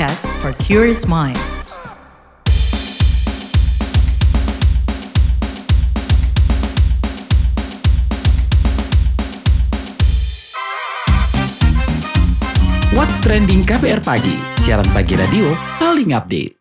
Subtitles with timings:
[0.00, 1.36] podcast for curious mind.
[12.96, 16.56] What's Trending KBR Pagi, siaran pagi radio paling update.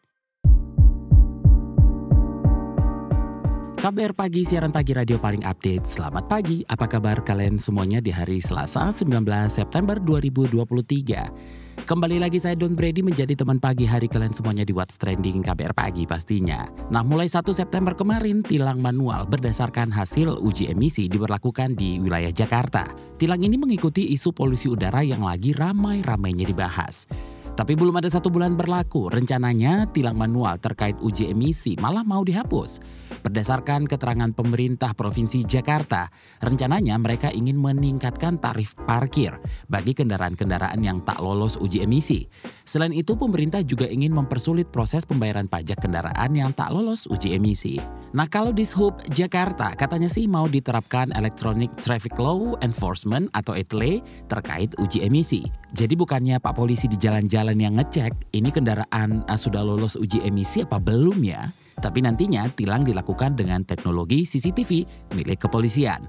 [3.79, 5.87] KBR Pagi, siaran pagi radio paling update.
[5.87, 11.68] Selamat pagi, apa kabar kalian semuanya di hari Selasa 19 September 2023?
[11.89, 15.73] Kembali lagi saya Don Brady menjadi teman pagi hari kalian semuanya di What's Trending KBR
[15.73, 16.69] Pagi pastinya.
[16.93, 22.85] Nah mulai 1 September kemarin tilang manual berdasarkan hasil uji emisi diberlakukan di wilayah Jakarta.
[23.17, 27.09] Tilang ini mengikuti isu polusi udara yang lagi ramai-ramainya dibahas.
[27.59, 32.79] Tapi belum ada satu bulan berlaku, rencananya tilang manual terkait uji emisi malah mau dihapus.
[33.19, 36.07] Berdasarkan keterangan pemerintah Provinsi Jakarta,
[36.39, 39.35] rencananya mereka ingin meningkatkan tarif parkir
[39.67, 42.23] bagi kendaraan-kendaraan yang tak lolos uji emisi.
[42.63, 47.75] Selain itu, pemerintah juga ingin mempersulit proses pembayaran pajak kendaraan yang tak lolos uji emisi.
[48.15, 53.99] Nah, kalau di Sub Jakarta, katanya sih mau diterapkan Electronic Traffic Law Enforcement atau ETLE
[54.31, 55.43] terkait uji emisi.
[55.69, 60.61] Jadi bukannya Pak Polisi di jalan-jalan yang ngecek ini kendaraan uh, sudah lolos uji emisi
[60.61, 61.49] apa belum ya?
[61.79, 64.85] Tapi nantinya tilang dilakukan dengan teknologi CCTV
[65.15, 66.05] milik kepolisian.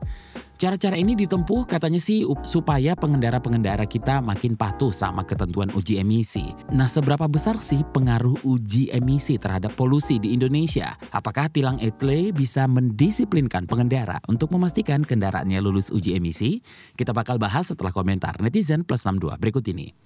[0.60, 6.52] Cara-cara ini ditempuh katanya sih supaya pengendara-pengendara kita makin patuh sama ketentuan uji emisi.
[6.68, 11.00] Nah, seberapa besar sih pengaruh uji emisi terhadap polusi di Indonesia?
[11.16, 16.60] Apakah tilang etle bisa mendisiplinkan pengendara untuk memastikan kendaraannya lulus uji emisi?
[16.92, 19.96] Kita bakal bahas setelah komentar netizen plus 62 berikut ini.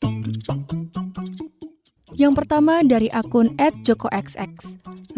[0.00, 1.69] 咚咚咚咚咚咚咚咚
[2.14, 4.66] Yang pertama dari akun @jokoxx.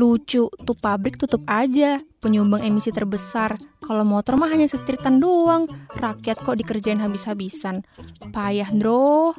[0.00, 3.58] Lucu, tuh pabrik tutup aja penyumbang emisi terbesar.
[3.82, 5.66] Kalau motor mah hanya setritan doang.
[5.98, 7.82] Rakyat kok dikerjain habis-habisan.
[8.30, 9.34] Payah, bro.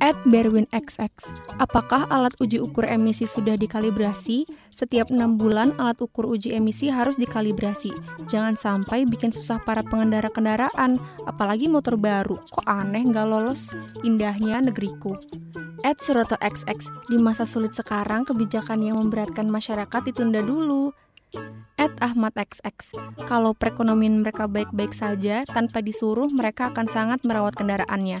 [0.00, 1.12] At Berwin XX,
[1.60, 4.48] apakah alat uji ukur emisi sudah dikalibrasi?
[4.72, 7.92] Setiap enam bulan alat ukur uji emisi harus dikalibrasi.
[8.24, 10.96] Jangan sampai bikin susah para pengendara kendaraan,
[11.28, 12.40] apalagi motor baru.
[12.48, 13.76] Kok aneh nggak lolos?
[14.00, 15.20] Indahnya negeriku.
[15.80, 16.76] At Suroto XX,
[17.08, 20.92] di masa sulit sekarang kebijakan yang memberatkan masyarakat ditunda dulu.
[21.80, 22.92] At Ahmad XX,
[23.24, 28.20] kalau perekonomian mereka baik-baik saja, tanpa disuruh mereka akan sangat merawat kendaraannya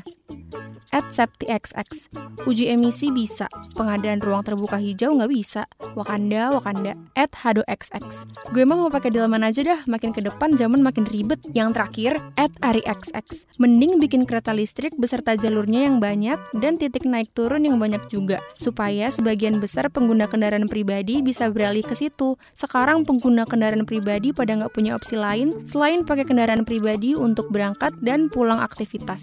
[0.90, 2.10] at SeptiXX.
[2.48, 3.46] Uji emisi bisa,
[3.76, 5.62] pengadaan ruang terbuka hijau nggak bisa.
[5.92, 6.96] Wakanda, Wakanda.
[7.14, 8.24] At HadoXX.
[8.54, 11.38] Gue emang mau pakai delman aja dah, makin ke depan zaman makin ribet.
[11.52, 13.44] Yang terakhir, at AriXX.
[13.60, 18.40] Mending bikin kereta listrik beserta jalurnya yang banyak dan titik naik turun yang banyak juga.
[18.56, 22.40] Supaya sebagian besar pengguna kendaraan pribadi bisa beralih ke situ.
[22.56, 27.92] Sekarang pengguna kendaraan pribadi pada nggak punya opsi lain selain pakai kendaraan pribadi untuk berangkat
[28.00, 29.22] dan pulang aktivitas.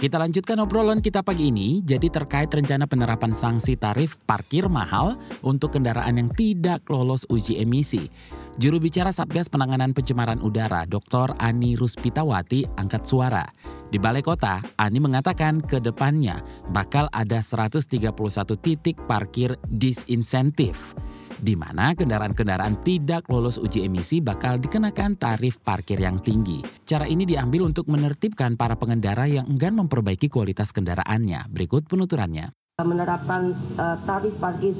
[0.00, 5.76] Kita lanjutkan obrolan kita pagi ini, jadi terkait rencana penerapan sanksi tarif parkir mahal untuk
[5.76, 8.08] kendaraan yang tidak lolos uji emisi.
[8.56, 11.36] Juru bicara Satgas Penanganan Pencemaran Udara, Dr.
[11.36, 13.44] Ani Ruspitawati, angkat suara.
[13.92, 16.40] Di Balai Kota, Ani mengatakan ke depannya
[16.72, 18.08] bakal ada 131
[18.56, 20.96] titik parkir disinsentif
[21.40, 26.60] di mana kendaraan-kendaraan tidak lolos uji emisi bakal dikenakan tarif parkir yang tinggi.
[26.84, 31.48] Cara ini diambil untuk menertibkan para pengendara yang enggan memperbaiki kualitas kendaraannya.
[31.48, 32.52] Berikut penuturannya.
[32.80, 34.72] Menerapkan uh, tarif parkir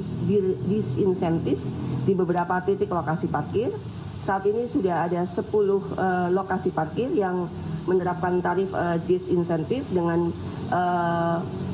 [0.65, 1.61] disinsentif
[2.05, 3.73] di beberapa titik lokasi parkir.
[4.21, 7.49] Saat ini sudah ada 10 uh, lokasi parkir yang
[7.89, 10.29] menerapkan tarif uh, disinsentif dengan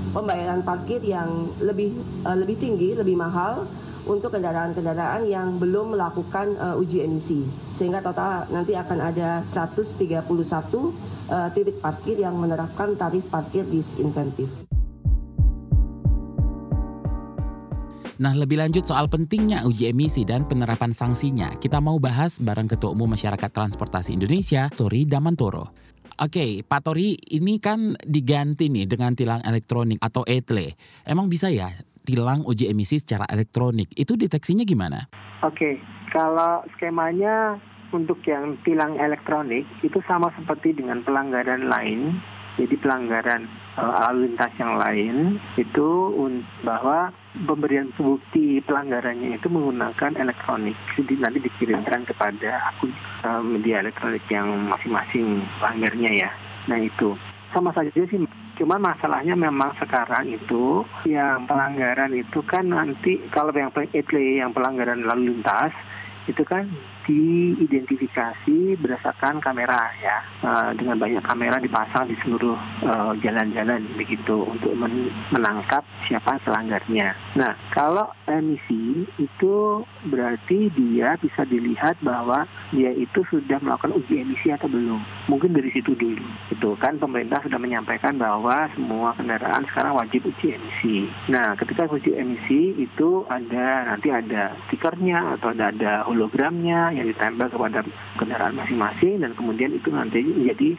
[0.09, 1.29] pembayaran parkir yang
[1.61, 1.93] lebih
[2.25, 3.61] lebih tinggi, lebih mahal
[4.07, 7.43] untuk kendaraan-kendaraan yang belum melakukan uh, uji emisi.
[7.75, 14.67] Sehingga total nanti akan ada 131 uh, titik parkir yang menerapkan tarif parkir disinsentif.
[18.17, 22.89] Nah, lebih lanjut soal pentingnya uji emisi dan penerapan sanksinya, kita mau bahas bareng Ketua
[22.97, 25.69] Umum Masyarakat Transportasi Indonesia, Tori Damantoro.
[26.17, 30.73] Oke, okay, Pak Tori, ini kan diganti nih dengan tilang elektronik atau ETLE.
[31.05, 31.69] Emang bisa ya
[32.07, 33.91] tilang uji emisi secara elektronik.
[33.99, 35.11] Itu deteksinya gimana?
[35.43, 35.83] Oke,
[36.15, 37.59] kalau skemanya
[37.91, 42.19] untuk yang tilang elektronik itu sama seperti dengan pelanggaran lain
[42.57, 43.45] Jadi pelanggaran
[43.77, 45.87] uh, lalu lintas yang lain itu
[46.65, 47.13] bahwa
[47.45, 50.73] pemberian bukti pelanggarannya itu menggunakan elektronik.
[50.97, 52.89] Jadi nanti dikirimkan kepada akun
[53.21, 56.29] uh, media elektronik yang masing-masing pelanggarnya ya.
[56.65, 57.13] Nah itu
[57.53, 58.25] sama saja sih.
[58.57, 63.69] Cuma masalahnya memang sekarang itu yang pelanggaran itu kan nanti kalau yang
[64.41, 65.69] yang pelanggaran lalu lintas
[66.25, 66.65] itu kan
[67.07, 74.75] diidentifikasi berdasarkan kamera ya uh, dengan banyak kamera dipasang di seluruh uh, jalan-jalan begitu untuk
[74.75, 77.15] men menangkap siapa pelanggarnya.
[77.39, 79.55] Nah kalau emisi itu
[80.11, 82.43] berarti dia bisa dilihat bahwa
[82.75, 84.99] dia itu sudah melakukan uji emisi atau belum.
[85.31, 86.27] Mungkin dari situ dulu.
[86.51, 91.07] Itu kan pemerintah sudah menyampaikan bahwa semua kendaraan sekarang wajib uji emisi.
[91.31, 97.47] Nah ketika uji emisi itu ada nanti ada stikernya atau ada, ada hologramnya yang ditempel
[97.47, 97.85] kepada
[98.17, 100.69] kendaraan masing-masing dan kemudian itu nanti menjadi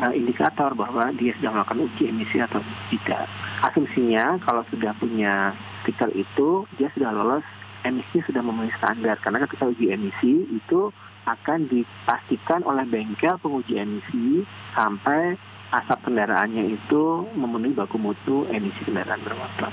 [0.00, 3.26] uh, indikator bahwa dia sudah melakukan uji emisi atau tidak.
[3.66, 7.44] Asumsinya kalau sudah punya stiker itu dia sudah lolos
[7.84, 10.88] emisi sudah memenuhi standar karena ketika uji emisi itu
[11.24, 14.44] akan dipastikan oleh bengkel penguji emisi
[14.76, 15.36] sampai
[15.72, 17.02] asap kendaraannya itu
[17.34, 19.72] memenuhi baku mutu emisi kendaraan bermotor.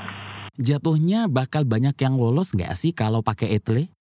[0.60, 3.92] Jatuhnya bakal banyak yang lolos nggak sih kalau pakai etle?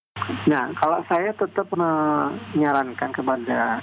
[0.47, 3.81] Nah, kalau saya tetap menyarankan kepada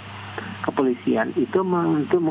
[0.65, 2.21] kepolisian itu untuk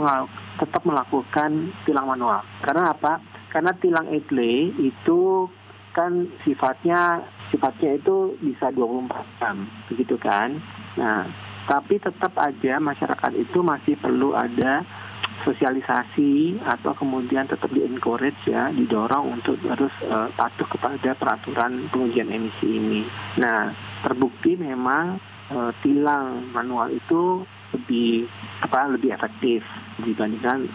[0.61, 2.41] tetap melakukan tilang manual.
[2.65, 3.21] Karena apa?
[3.51, 5.49] Karena tilang etle itu
[5.97, 10.61] kan sifatnya sifatnya itu bisa 24 jam, begitu kan?
[11.01, 11.25] Nah,
[11.67, 14.85] tapi tetap aja masyarakat itu masih perlu ada
[15.45, 22.33] sosialisasi atau kemudian tetap di encourage ya didorong untuk harus uh, patuh kepada peraturan pengujian
[22.33, 23.03] emisi ini.
[23.37, 23.75] Nah
[24.07, 25.21] terbukti memang
[25.53, 27.45] uh, tilang manual itu
[27.75, 28.31] lebih
[28.63, 29.61] apa lebih efektif
[30.01, 30.71] dibandingkan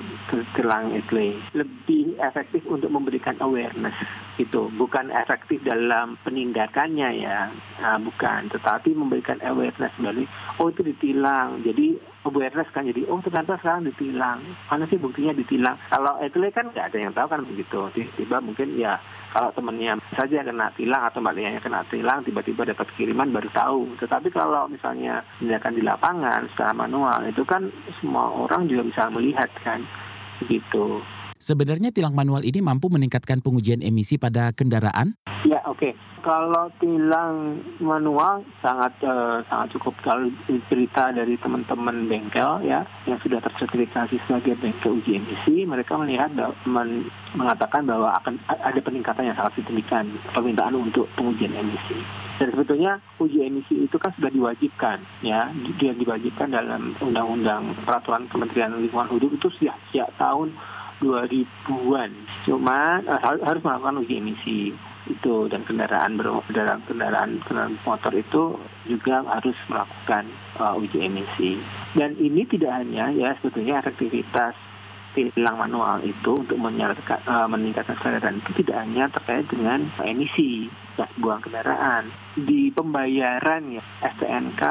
[0.53, 3.95] tilang etle lebih efektif untuk memberikan awareness
[4.41, 7.53] itu bukan efektif dalam penindakannya ya.
[7.83, 10.25] Nah, bukan tetapi memberikan awareness dari
[10.57, 11.61] oh itu ditilang.
[11.61, 14.41] Jadi awareness kan jadi oh ternyata sekarang ditilang.
[14.69, 15.77] Mana sih buktinya ditilang?
[15.89, 17.79] Kalau itu kan nggak ada yang tahu kan begitu.
[17.93, 19.01] Tiba-tiba mungkin ya
[19.31, 23.81] kalau temennya saja kena tilang atau mbak Lianya kena tilang tiba-tiba dapat kiriman baru tahu.
[23.97, 29.49] Tetapi kalau misalnya tindakan di lapangan secara manual itu kan semua orang juga bisa melihat
[29.63, 29.81] kan
[30.41, 31.01] begitu
[31.41, 35.17] Sebenarnya tilang manual ini mampu meningkatkan pengujian emisi pada kendaraan?
[35.41, 35.89] Ya, oke.
[35.89, 35.93] Okay.
[36.21, 40.29] Kalau tilang manual sangat uh, sangat cukup kalau
[40.69, 46.29] cerita dari teman-teman bengkel ya yang sudah tersertifikasi sebagai bengkel uji emisi, mereka melihat
[46.69, 51.97] men, mengatakan bahwa akan ada peningkatan yang sangat signifikan permintaan untuk pengujian emisi.
[52.37, 55.49] Dan sebetulnya uji emisi itu kan sudah diwajibkan ya,
[55.81, 60.53] dia diwajibkan dalam undang-undang peraturan Kementerian Lingkungan Hidup itu sejak, sejak tahun
[61.01, 62.11] 2000-an.
[62.45, 64.59] Cuma uh, harus melakukan uji emisi
[65.09, 68.53] itu dan kendaraan kendaraan kendaraan kendaraan motor itu
[68.85, 70.29] juga harus melakukan
[70.61, 71.57] uh, uji emisi.
[71.97, 74.53] Dan ini tidak hanya ya sebetulnya efektivitas
[75.11, 81.11] tilang manual itu untuk menyalakan, uh, meningkatkan kesadaran itu tidak hanya terkait dengan emisi gas
[81.19, 82.13] buang kendaraan.
[82.37, 84.63] Di pembayaran ya STNK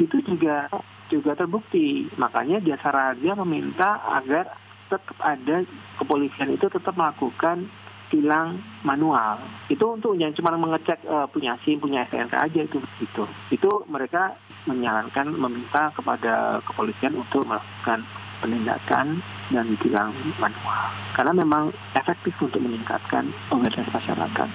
[0.00, 0.70] itu juga
[1.12, 2.08] juga terbukti.
[2.16, 5.66] Makanya jasa raja meminta agar tetap ada
[5.98, 7.66] kepolisian itu tetap melakukan
[8.10, 9.42] tilang manual.
[9.66, 13.24] Itu untuk yang cuma mengecek uh, punya SIM, punya STNK aja itu itu.
[13.50, 18.02] Itu mereka menyarankan meminta kepada kepolisian untuk melakukan
[18.42, 20.90] penindakan dan tilang manual.
[21.14, 24.48] Karena memang efektif untuk meningkatkan awareness masyarakat.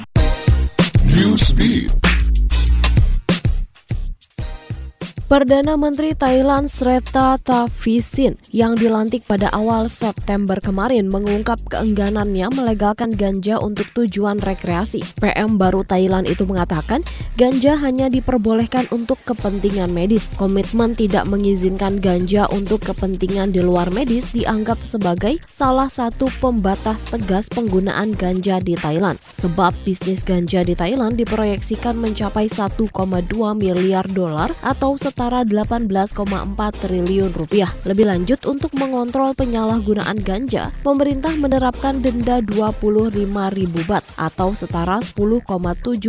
[1.12, 2.11] Newsbeat.
[5.32, 13.56] Perdana Menteri Thailand Sreta Thavisin yang dilantik pada awal September kemarin mengungkap keengganannya melegalkan ganja
[13.56, 15.00] untuk tujuan rekreasi.
[15.24, 17.08] PM baru Thailand itu mengatakan
[17.40, 20.36] ganja hanya diperbolehkan untuk kepentingan medis.
[20.36, 27.48] Komitmen tidak mengizinkan ganja untuk kepentingan di luar medis dianggap sebagai salah satu pembatas tegas
[27.48, 29.16] penggunaan ganja di Thailand.
[29.40, 32.92] Sebab bisnis ganja di Thailand diproyeksikan mencapai 1,2
[33.56, 36.18] miliar dolar atau setara setara 18,4
[36.82, 37.70] triliun rupiah.
[37.86, 43.14] Lebih lanjut, untuk mengontrol penyalahgunaan ganja, pemerintah menerapkan denda 25
[43.54, 45.46] ribu bat atau setara 10,7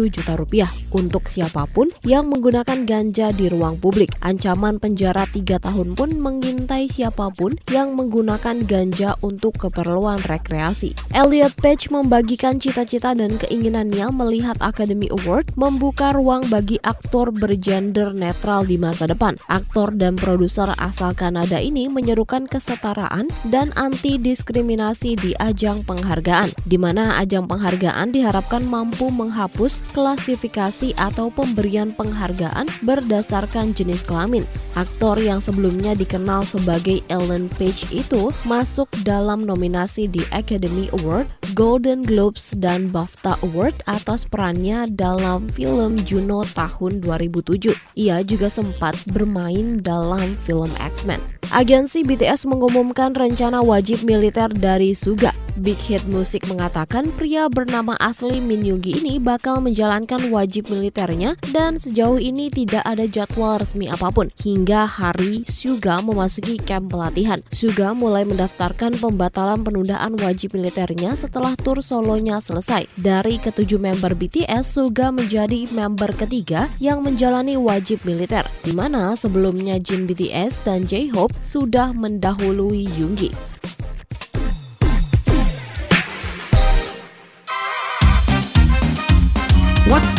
[0.08, 4.16] juta rupiah untuk siapa pun yang menggunakan ganja di ruang publik.
[4.24, 10.96] Ancaman penjara 3 tahun pun mengintai siapa pun yang menggunakan ganja untuk keperluan rekreasi.
[11.12, 18.64] Elliot Page membagikan cita-cita dan keinginannya melihat Academy Award membuka ruang bagi aktor bergender netral
[18.64, 19.34] di masa masa depan.
[19.50, 26.78] Aktor dan produser asal Kanada ini menyerukan kesetaraan dan anti diskriminasi di ajang penghargaan, di
[26.78, 34.46] mana ajang penghargaan diharapkan mampu menghapus klasifikasi atau pemberian penghargaan berdasarkan jenis kelamin.
[34.78, 41.26] Aktor yang sebelumnya dikenal sebagai Ellen Page itu masuk dalam nominasi di Academy Award,
[41.58, 47.74] Golden Globes, dan BAFTA Award atas perannya dalam film Juno tahun 2007.
[47.98, 51.20] Ia juga sempat bermain dalam film X-Men.
[51.52, 55.36] Agensi BTS mengumumkan rencana wajib militer dari Suga.
[55.60, 61.76] Big Hit Music mengatakan pria bernama asli Min Yoongi ini bakal menjalankan wajib militernya dan
[61.76, 67.44] sejauh ini tidak ada jadwal resmi apa pun hingga hari Suga memasuki camp pelatihan.
[67.52, 72.88] Suga mulai mendaftarkan pembatalan penundaan wajib militernya setelah tur solonya selesai.
[72.96, 79.76] Dari ketujuh member BTS, Suga menjadi member ketiga yang menjalani wajib militer, di mana sebelumnya
[79.76, 83.52] Jin BTS dan J-Hope sudah mendahului Yoongi.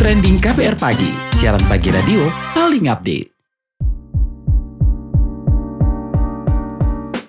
[0.03, 3.31] Trending KPR Pagi, siaran pagi radio paling update.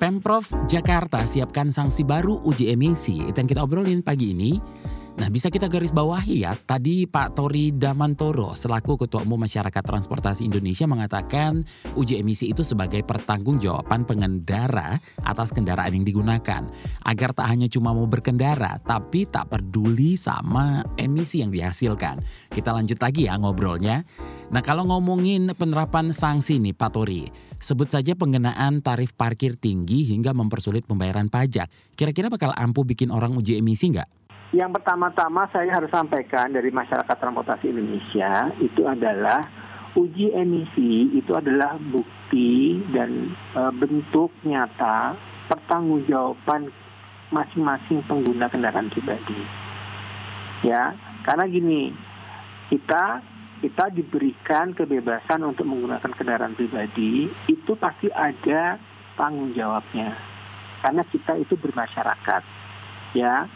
[0.02, 3.22] Pemprov Jakarta siapkan sanksi baru uji emisi.
[3.22, 4.58] Itu yang kita obrolin pagi ini.
[5.14, 10.42] Nah bisa kita garis bawahi ya, tadi Pak Tori Damantoro selaku Ketua Umum Masyarakat Transportasi
[10.42, 11.62] Indonesia mengatakan
[11.94, 16.66] uji emisi itu sebagai pertanggungjawaban pengendara atas kendaraan yang digunakan.
[17.06, 22.18] Agar tak hanya cuma mau berkendara, tapi tak peduli sama emisi yang dihasilkan.
[22.50, 24.02] Kita lanjut lagi ya ngobrolnya.
[24.50, 27.30] Nah kalau ngomongin penerapan sanksi nih Pak Tori,
[27.62, 31.70] sebut saja pengenaan tarif parkir tinggi hingga mempersulit pembayaran pajak.
[31.94, 34.23] Kira-kira bakal ampuh bikin orang uji emisi nggak?
[34.54, 39.42] Yang pertama-tama saya harus sampaikan dari masyarakat transportasi Indonesia itu adalah
[39.98, 45.18] uji emisi itu adalah bukti dan e, bentuk nyata
[45.50, 46.70] pertanggungjawaban
[47.34, 49.42] masing-masing pengguna kendaraan pribadi.
[50.62, 50.94] Ya,
[51.26, 51.90] karena gini,
[52.70, 53.26] kita
[53.58, 58.78] kita diberikan kebebasan untuk menggunakan kendaraan pribadi itu pasti ada
[59.18, 60.14] tanggung jawabnya.
[60.78, 62.42] Karena kita itu bermasyarakat.
[63.18, 63.46] Ya,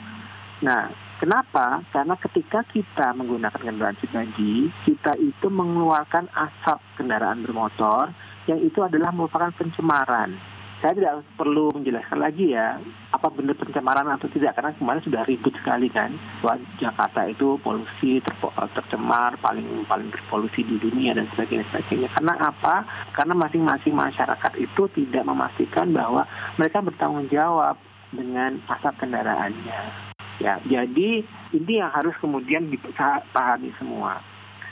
[0.59, 0.91] Nah,
[1.23, 1.87] kenapa?
[1.95, 8.11] Karena ketika kita menggunakan kendaraan pribadi, kita itu mengeluarkan asap kendaraan bermotor
[8.51, 10.35] yang itu adalah merupakan pencemaran.
[10.79, 12.79] Saya tidak perlu menjelaskan lagi ya
[13.11, 18.23] apa benar pencemaran atau tidak karena kemarin sudah ribut sekali kan bahwa Jakarta itu polusi
[18.23, 18.35] ter
[18.79, 22.09] tercemar paling paling berpolusi di dunia dan sebagainya sebagainya.
[22.15, 22.87] Karena apa?
[23.11, 26.23] Karena masing-masing masyarakat itu tidak memastikan bahwa
[26.55, 27.75] mereka bertanggung jawab
[28.15, 30.08] dengan asap kendaraannya.
[30.39, 34.23] Ya, jadi ini yang harus kemudian dipahami semua.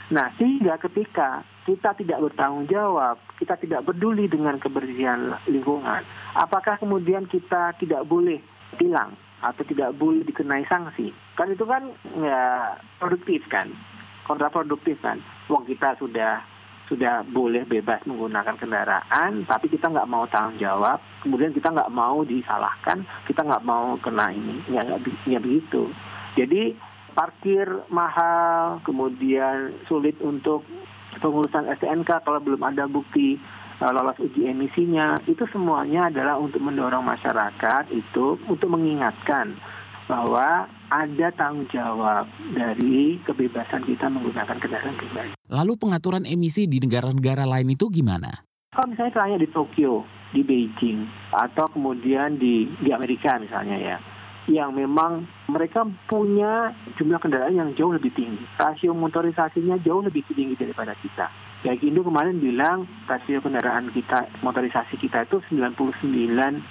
[0.07, 6.07] Nah, sehingga ketika kita tidak bertanggung jawab, kita tidak peduli dengan kebersihan lingkungan,
[6.39, 8.39] apakah kemudian kita tidak boleh
[8.79, 11.11] tilang atau tidak boleh dikenai sanksi?
[11.35, 11.91] Kan itu kan
[12.23, 13.67] ya produktif kan,
[14.23, 15.19] kontraproduktif kan.
[15.51, 16.39] Wong kita sudah
[16.87, 22.23] sudah boleh bebas menggunakan kendaraan, tapi kita nggak mau tanggung jawab, kemudian kita nggak mau
[22.23, 25.91] disalahkan, kita nggak mau kena ini, nggak ya, begitu.
[26.39, 26.75] Jadi
[27.11, 30.63] parkir mahal, kemudian sulit untuk
[31.19, 33.35] pengurusan STNK kalau belum ada bukti
[33.83, 39.57] uh, lolos uji emisinya, itu semuanya adalah untuk mendorong masyarakat itu untuk mengingatkan
[40.07, 45.31] bahwa ada tanggung jawab dari kebebasan kita menggunakan kendaraan pribadi.
[45.51, 48.31] Lalu pengaturan emisi di negara-negara lain itu gimana?
[48.71, 53.97] Kalau misalnya tanya di Tokyo, di Beijing, atau kemudian di di Amerika misalnya ya,
[54.47, 58.43] yang memang mereka punya jumlah kendaraan yang jauh lebih tinggi.
[58.55, 61.27] Rasio motorisasinya jauh lebih tinggi daripada kita.
[61.75, 65.75] Indo kemarin bilang rasio kendaraan kita, motorisasi kita itu 99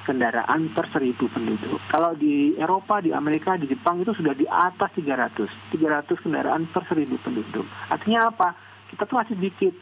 [0.08, 1.76] kendaraan per seribu penduduk.
[1.92, 5.74] Kalau di Eropa, di Amerika, di Jepang itu sudah di atas 300.
[5.74, 7.66] 300 kendaraan per seribu penduduk.
[7.92, 8.56] Artinya apa?
[8.88, 9.74] Kita tuh masih sedikit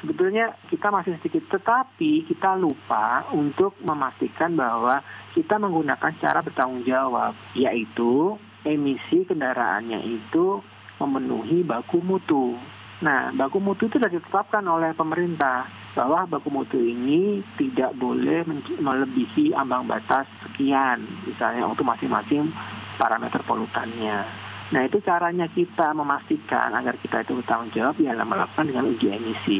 [0.00, 5.04] sebetulnya kita masih sedikit, tetapi kita lupa untuk memastikan bahwa
[5.36, 8.34] kita menggunakan cara bertanggung jawab, yaitu
[8.64, 10.64] emisi kendaraannya itu
[11.00, 12.56] memenuhi baku mutu.
[13.00, 15.64] Nah, baku mutu itu sudah ditetapkan oleh pemerintah
[15.96, 18.44] bahwa baku mutu ini tidak boleh
[18.76, 22.52] melebihi ambang batas sekian, misalnya untuk masing-masing
[23.00, 24.28] parameter polutannya.
[24.70, 29.58] Nah, itu caranya kita memastikan agar kita itu bertanggung jawab ya melakukan dengan uji emisi.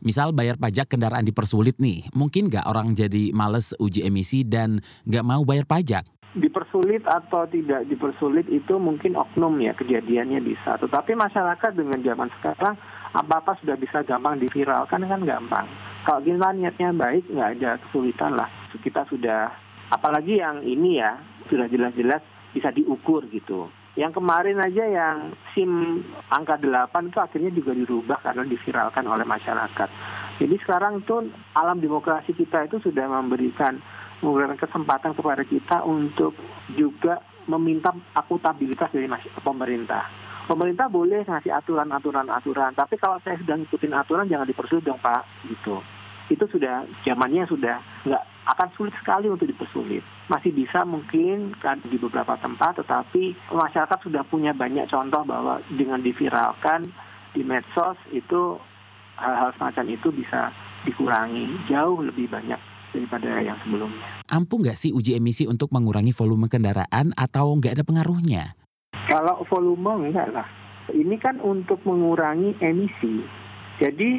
[0.00, 5.24] Misal bayar pajak kendaraan dipersulit nih, mungkin nggak orang jadi males uji emisi dan nggak
[5.28, 6.08] mau bayar pajak?
[6.30, 10.78] Dipersulit atau tidak dipersulit itu mungkin oknum ya kejadiannya bisa.
[10.78, 12.78] Tetapi masyarakat dengan zaman sekarang
[13.10, 15.66] apa-apa sudah bisa gampang diviralkan kan gampang.
[16.06, 18.46] Kalau kita niatnya baik, nggak ada kesulitan lah.
[18.78, 19.50] Kita sudah,
[19.90, 21.18] apalagi yang ini ya,
[21.50, 22.22] sudah jelas-jelas
[22.54, 23.66] bisa diukur gitu.
[23.98, 29.88] Yang kemarin aja yang SIM angka 8 itu akhirnya juga dirubah karena diviralkan oleh masyarakat.
[30.38, 31.26] Jadi sekarang itu
[31.58, 33.82] alam demokrasi kita itu sudah memberikan
[34.20, 36.36] memberikan kesempatan kepada kita untuk
[36.76, 39.08] juga meminta akutabilitas dari
[39.40, 40.06] pemerintah.
[40.46, 45.78] Pemerintah boleh ngasih aturan-aturan-aturan, tapi kalau saya sudah ngikutin aturan jangan dipersulit dong Pak, gitu.
[46.30, 50.02] Itu sudah zamannya sudah nggak akan sulit sekali untuk dipersulit.
[50.26, 56.02] Masih bisa mungkin kan di beberapa tempat, tetapi masyarakat sudah punya banyak contoh bahwa dengan
[56.02, 56.90] diviralkan
[57.30, 58.58] di medsos itu
[59.22, 60.50] hal-hal semacam itu bisa
[60.82, 62.58] dikurangi jauh lebih banyak
[62.94, 64.22] daripada yang sebelumnya.
[64.30, 68.54] Ampuh nggak sih uji emisi untuk mengurangi volume kendaraan atau nggak ada pengaruhnya?
[69.10, 70.46] Kalau volume enggak lah.
[70.90, 73.22] Ini kan untuk mengurangi emisi.
[73.78, 74.18] Jadi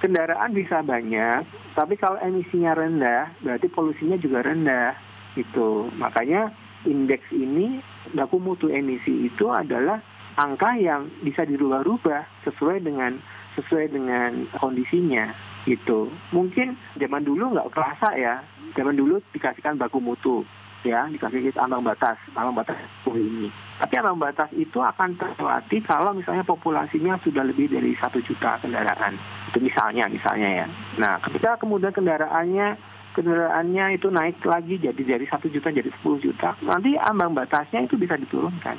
[0.00, 1.44] kendaraan bisa banyak,
[1.76, 4.96] tapi kalau emisinya rendah, berarti polusinya juga rendah.
[5.36, 6.50] Itu makanya
[6.88, 7.84] indeks ini
[8.16, 10.00] baku mutu emisi itu adalah
[10.40, 13.20] angka yang bisa dirubah-rubah sesuai dengan
[13.58, 16.10] sesuai dengan kondisinya gitu.
[16.34, 18.42] Mungkin zaman dulu nggak kerasa ya,
[18.74, 20.42] zaman dulu dikasihkan baku mutu
[20.82, 21.06] ya.
[21.06, 22.74] Dikasih ambang batas ambang batas
[23.06, 23.46] ini.
[23.78, 29.14] Tapi ambang batas itu akan terlewati kalau misalnya populasinya sudah lebih dari satu juta kendaraan.
[29.54, 30.66] Itu misalnya misalnya ya.
[30.98, 32.74] Nah ketika kemudian kendaraannya
[33.14, 37.94] kendaraannya itu naik lagi jadi dari satu juta jadi 10 juta nanti ambang batasnya itu
[37.94, 38.78] bisa diturunkan.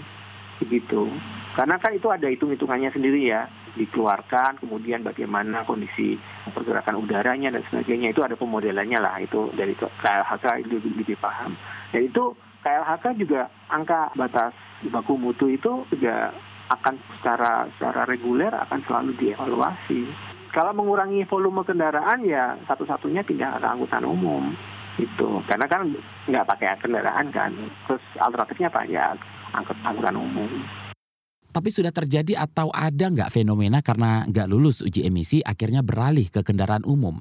[0.62, 1.10] Begitu.
[1.52, 6.20] Karena kan itu ada hitung-hitungannya sendiri ya dikeluarkan kemudian bagaimana kondisi
[6.52, 11.56] pergerakan udaranya dan sebagainya itu ada pemodelannya lah itu dari KLHK itu lebih, paham.
[11.96, 14.54] Dan itu KLHK juga angka batas
[14.92, 16.36] baku mutu itu juga
[16.72, 20.08] akan secara secara reguler akan selalu dievaluasi.
[20.52, 24.52] Kalau mengurangi volume kendaraan ya satu-satunya pindah ke angkutan umum
[25.00, 25.88] itu karena kan
[26.28, 27.56] nggak pakai kendaraan kan
[27.88, 28.84] terus alternatifnya apa?
[28.88, 29.16] Ya
[29.56, 30.52] angkutan umum
[31.52, 36.42] tapi sudah terjadi atau ada nggak fenomena karena nggak lulus uji emisi akhirnya beralih ke
[36.42, 37.20] kendaraan umum?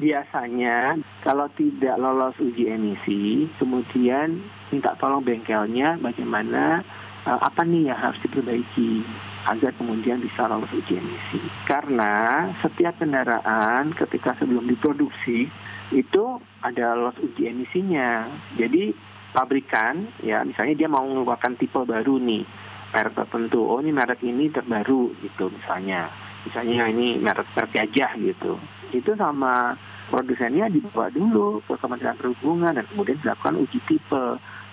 [0.00, 4.40] Biasanya kalau tidak lolos uji emisi, kemudian
[4.72, 6.80] minta tolong bengkelnya bagaimana
[7.28, 9.04] uh, apa nih yang harus diperbaiki
[9.52, 11.40] agar kemudian bisa lolos uji emisi.
[11.68, 15.52] Karena setiap kendaraan ketika sebelum diproduksi
[15.92, 16.24] itu
[16.64, 18.24] ada lolos uji emisinya.
[18.56, 18.96] Jadi
[19.36, 22.42] pabrikan ya misalnya dia mau mengeluarkan tipe baru nih
[22.90, 23.60] merek tertentu.
[23.66, 26.10] Oh ini merek ini terbaru gitu misalnya.
[26.46, 28.58] Misalnya ini merek merek gajah gitu.
[28.90, 29.78] Itu sama
[30.10, 34.26] produsennya dibawa dulu ke Kementerian Perhubungan dan kemudian dilakukan uji tipe.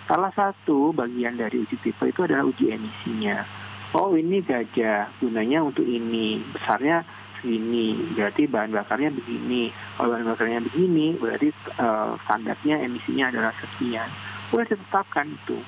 [0.07, 3.45] Salah satu bagian dari uji tipe itu adalah uji emisinya.
[3.93, 5.13] Oh ini gajah.
[5.21, 6.41] Gunanya untuk ini.
[6.51, 7.05] Besarnya
[7.39, 7.93] segini.
[8.17, 9.69] Berarti bahan bakarnya begini.
[9.95, 14.09] Kalau bahan bakarnya begini berarti uh, standarnya emisinya adalah sekian.
[14.49, 15.59] Sudah ditetapkan itu.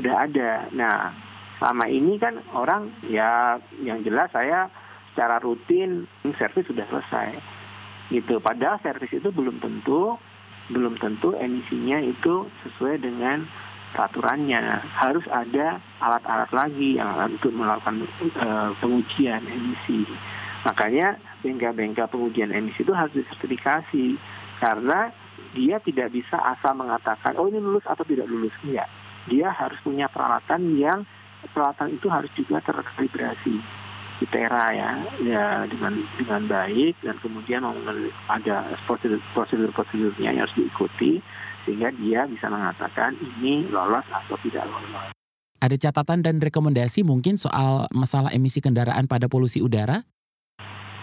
[0.00, 0.66] Sudah ada.
[0.74, 1.14] Nah
[1.64, 4.68] selama ini kan orang ya yang jelas saya
[5.16, 6.04] secara rutin
[6.36, 7.40] servis sudah selesai.
[8.12, 8.36] Gitu.
[8.36, 10.20] Padahal servis itu belum tentu
[10.68, 13.48] belum tentu emisinya itu sesuai dengan
[13.96, 14.60] peraturannya.
[14.92, 18.04] Harus ada alat-alat lagi yang untuk melakukan
[18.44, 20.04] uh, pengujian emisi.
[20.68, 24.20] Makanya bengkel-bengkel pengujian emisi itu harus disertifikasi
[24.60, 25.16] karena
[25.56, 28.52] dia tidak bisa asal mengatakan oh ini lulus atau tidak lulus.
[28.60, 28.92] Enggak.
[29.32, 31.08] Dia harus punya peralatan yang
[31.52, 33.54] peralatan itu harus juga terkalibrasi
[34.22, 34.90] di tera ya
[35.26, 37.66] ya dengan dengan baik dan kemudian
[38.30, 41.18] ada prosedur prosedur prosedurnya yang harus diikuti
[41.66, 45.10] sehingga dia bisa mengatakan ini lolos atau tidak lolos.
[45.58, 50.04] Ada catatan dan rekomendasi mungkin soal masalah emisi kendaraan pada polusi udara?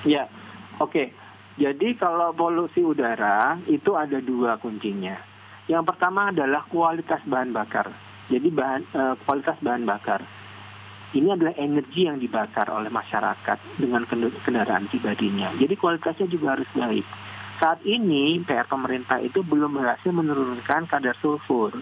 [0.06, 0.30] Ya,
[0.78, 0.94] oke.
[0.94, 1.08] Okay.
[1.60, 5.20] Jadi kalau polusi udara itu ada dua kuncinya.
[5.68, 7.92] Yang pertama adalah kualitas bahan bakar.
[8.32, 10.24] Jadi bahan uh, kualitas bahan bakar.
[11.12, 14.08] Ini adalah energi yang dibakar oleh masyarakat dengan
[14.48, 15.52] kendaraan pribadinya.
[15.60, 17.04] Jadi kualitasnya juga harus baik.
[17.60, 21.76] Saat ini PR pemerintah itu belum berhasil menurunkan kadar sulfur.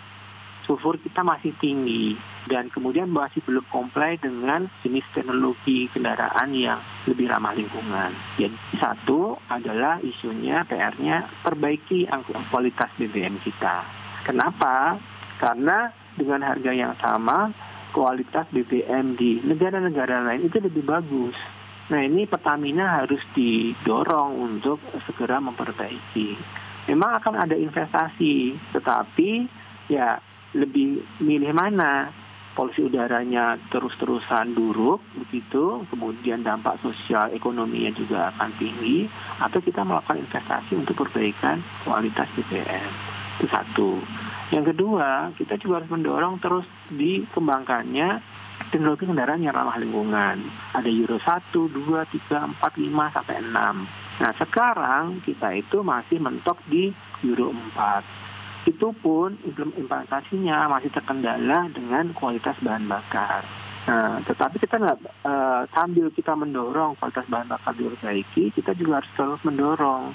[0.65, 2.17] Sulfur kita masih tinggi
[2.49, 8.11] dan kemudian masih belum comply dengan jenis teknologi kendaraan yang lebih ramah lingkungan.
[8.41, 12.09] Jadi satu adalah isunya PR-nya perbaiki
[12.49, 13.85] kualitas BBM kita.
[14.25, 14.97] Kenapa?
[15.39, 17.55] Karena dengan harga yang sama
[17.95, 21.33] kualitas BBM di negara-negara lain itu lebih bagus.
[21.89, 24.77] Nah ini Pertamina harus didorong untuk
[25.09, 26.37] segera memperbaiki.
[26.91, 29.49] Memang akan ada investasi, tetapi
[29.89, 30.21] ya
[30.53, 32.13] lebih milih mana
[32.57, 39.07] polusi udaranya terus-terusan buruk begitu, kemudian dampak sosial ekonominya juga akan tinggi,
[39.39, 42.89] atau kita melakukan investasi untuk perbaikan kualitas BBM.
[43.39, 43.89] Itu satu.
[44.49, 48.39] Yang kedua, kita juga harus mendorong terus dikembangkannya
[48.73, 50.37] teknologi kendaraan yang ramah lingkungan.
[50.73, 53.53] Ada Euro 1, 2, 3, 4, 5, sampai 6.
[54.19, 56.91] Nah sekarang kita itu masih mentok di
[57.23, 58.29] Euro 4
[58.67, 63.41] itu pun implementasinya masih terkendala dengan kualitas bahan bakar.
[63.87, 69.11] Nah, tetapi kita nggak uh, sambil kita mendorong kualitas bahan bakar diperbaiki, kita juga harus
[69.17, 70.13] terus mendorong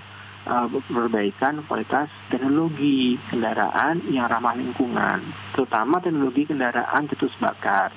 [0.49, 5.25] uh, perbaikan kualitas teknologi kendaraan yang ramah lingkungan,
[5.57, 7.93] terutama teknologi kendaraan cetus bakar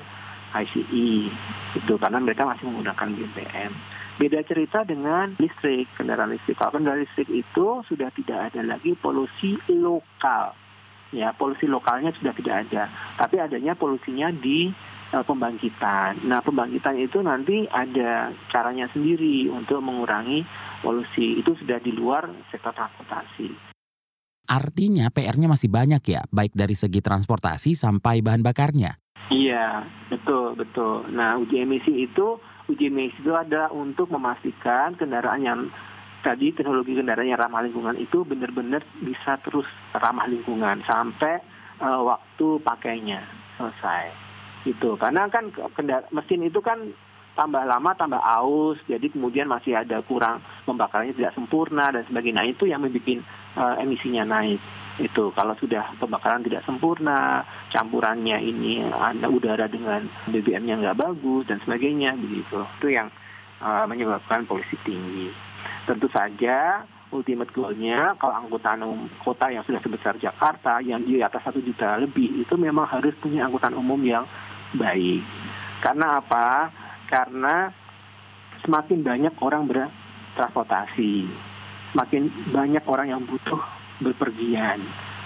[0.56, 1.30] ICE
[1.76, 3.72] itu karena mereka masih menggunakan BBM.
[4.18, 6.58] Beda cerita dengan listrik, kendaraan listrik.
[6.58, 10.58] Kalau kendaraan listrik itu sudah tidak ada lagi polusi lokal.
[11.14, 12.90] Ya, polusi lokalnya sudah tidak ada.
[13.16, 14.74] Tapi adanya polusinya di
[15.14, 16.26] uh, pembangkitan.
[16.28, 20.44] Nah, pembangkitan itu nanti ada caranya sendiri untuk mengurangi
[20.84, 21.40] polusi.
[21.40, 23.78] Itu sudah di luar sektor transportasi.
[24.48, 28.96] Artinya PR-nya masih banyak ya, baik dari segi transportasi sampai bahan bakarnya.
[29.28, 31.04] Iya, betul, betul.
[31.12, 32.40] Nah, uji emisi itu
[32.72, 35.60] uji emisi itu ada untuk memastikan kendaraan yang
[36.24, 41.44] tadi teknologi kendaraan yang ramah lingkungan itu benar-benar bisa terus ramah lingkungan sampai
[41.84, 43.28] uh, waktu pakainya
[43.60, 44.27] selesai.
[44.66, 45.54] Itu karena kan
[46.10, 46.90] mesin itu kan
[47.38, 52.42] tambah lama tambah aus, jadi kemudian masih ada kurang pembakarannya tidak sempurna dan sebagainya.
[52.42, 53.22] Nah, itu yang membuat
[53.54, 54.58] uh, emisinya naik.
[54.98, 61.62] Itu kalau sudah pembakaran tidak sempurna campurannya ini ada udara dengan BBM-nya nggak bagus dan
[61.62, 62.66] sebagainya begitu.
[62.82, 63.14] Itu yang
[63.62, 65.30] uh, menyebabkan polusi tinggi.
[65.86, 66.82] Tentu saja
[67.14, 71.96] ultimate goalnya kalau angkutan umum kota yang sudah sebesar Jakarta yang di atas satu juta
[72.02, 74.28] lebih itu memang harus punya angkutan umum yang
[74.76, 75.24] baik
[75.86, 76.74] karena apa
[77.08, 77.72] karena
[78.66, 81.30] semakin banyak orang bertransportasi
[81.92, 83.58] semakin banyak orang yang butuh
[84.04, 84.84] berpergian.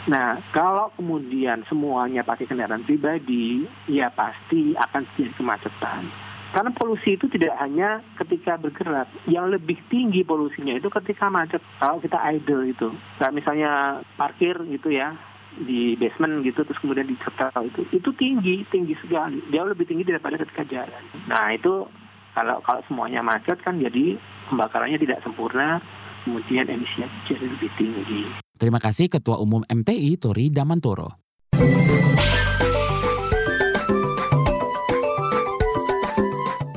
[0.09, 6.09] Nah, kalau kemudian semuanya pakai kendaraan pribadi, ya pasti akan terjadi kemacetan.
[6.51, 11.61] Karena polusi itu tidak hanya ketika bergerak, yang lebih tinggi polusinya itu ketika macet.
[11.79, 15.15] Kalau kita idle itu, kayak misalnya parkir gitu ya
[15.65, 20.05] di basement gitu, terus kemudian di setel itu, itu tinggi, tinggi sekali, jauh lebih tinggi
[20.07, 21.03] daripada ketika jalan.
[21.29, 21.85] Nah itu
[22.33, 24.17] kalau kalau semuanya macet kan jadi
[24.49, 25.79] pembakarannya tidak sempurna,
[26.23, 28.23] kemudian emisinya jadi lebih tinggi.
[28.57, 31.17] Terima kasih Ketua Umum MTI Tori Damantoro.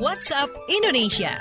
[0.01, 1.37] WhatsApp Indonesia.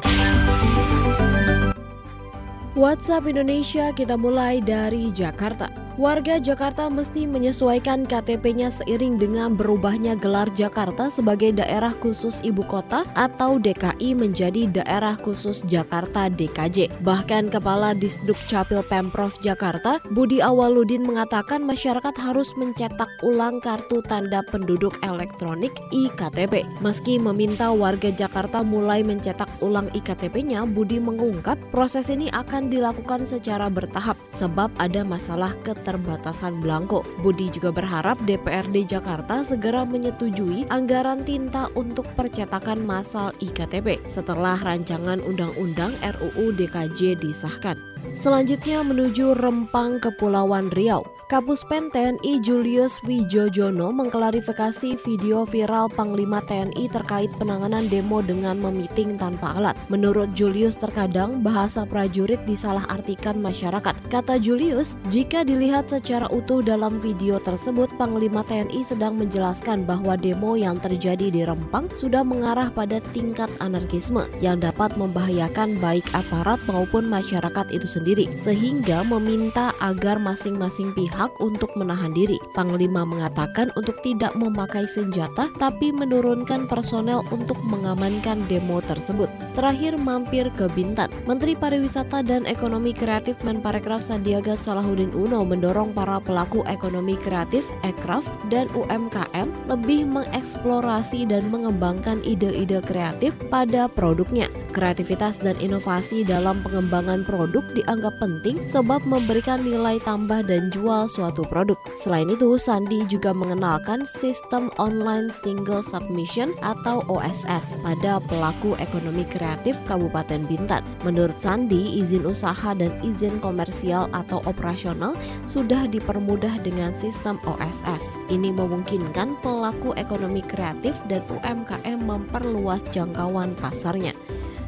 [2.73, 5.69] WhatsApp Indonesia kita mulai dari Jakarta.
[5.93, 13.05] Warga Jakarta mesti menyesuaikan KTP-nya seiring dengan berubahnya gelar Jakarta sebagai daerah khusus ibu kota
[13.13, 16.89] atau DKI menjadi daerah khusus Jakarta DKJ.
[17.05, 24.41] Bahkan Kepala Disduk Capil Pemprov Jakarta, Budi Awaludin mengatakan masyarakat harus mencetak ulang kartu tanda
[24.49, 26.65] penduduk elektronik IKTP.
[26.81, 33.67] Meski meminta warga Jakarta mulai mencetak ulang IKTP-nya, Budi mengungkap proses ini akan dilakukan secara
[33.67, 37.01] bertahap sebab ada masalah ke keterbatasan belangko.
[37.25, 45.19] Budi juga berharap DPRD Jakarta segera menyetujui anggaran tinta untuk percetakan massal IKTP setelah rancangan
[45.25, 47.75] Undang-Undang RUU DKJ disahkan.
[48.13, 51.01] Selanjutnya menuju Rempang, Kepulauan Riau.
[51.33, 59.17] Kapus Pen TNI Julius Wijojono mengklarifikasi video viral Panglima TNI terkait penanganan demo dengan memiting
[59.17, 59.73] tanpa alat.
[59.89, 63.97] Menurut Julius terkadang bahasa prajurit disalahartikan masyarakat.
[64.13, 70.53] Kata Julius, jika dilihat secara utuh dalam video tersebut, Panglima TNI sedang menjelaskan bahwa demo
[70.53, 77.09] yang terjadi di Rempang sudah mengarah pada tingkat anarkisme yang dapat membahayakan baik aparat maupun
[77.09, 82.35] masyarakat itu sendiri, sehingga meminta agar masing-masing pihak hak untuk menahan diri.
[82.51, 89.31] Panglima mengatakan untuk tidak memakai senjata tapi menurunkan personel untuk mengamankan demo tersebut.
[89.55, 91.07] Terakhir mampir ke Bintan.
[91.23, 98.27] Menteri Pariwisata dan Ekonomi Kreatif Menparekraf Sandiaga Salahuddin Uno mendorong para pelaku ekonomi kreatif, ekraf,
[98.51, 104.49] dan UMKM lebih mengeksplorasi dan mengembangkan ide-ide kreatif pada produknya.
[104.73, 111.02] Kreativitas dan inovasi dalam pengembangan produk di dianggap penting sebab memberikan nilai tambah dan jual
[111.05, 111.77] suatu produk.
[111.99, 119.75] Selain itu, Sandi juga mengenalkan sistem online single submission atau OSS pada pelaku ekonomi kreatif
[119.85, 120.85] Kabupaten Bintan.
[121.03, 125.17] Menurut Sandi, izin usaha dan izin komersial atau operasional
[125.49, 128.17] sudah dipermudah dengan sistem OSS.
[128.31, 134.15] Ini memungkinkan pelaku ekonomi kreatif dan UMKM memperluas jangkauan pasarnya.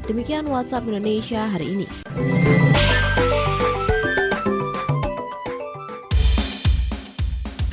[0.06, 1.88] Demikian WhatsApp Indonesia hari ini.